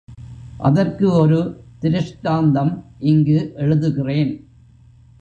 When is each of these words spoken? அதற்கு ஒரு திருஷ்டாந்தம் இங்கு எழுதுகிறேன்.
அதற்கு 0.59 1.11
ஒரு 1.11 1.39
திருஷ்டாந்தம் 1.79 2.73
இங்கு 2.99 3.53
எழுதுகிறேன். 3.55 4.33